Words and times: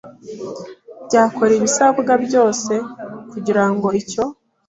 byakora 1.05 1.51
ibisabwa 1.59 2.13
byose 2.25 2.73
kugira 3.31 3.63
ngo 3.71 3.87
icyo 4.01 4.23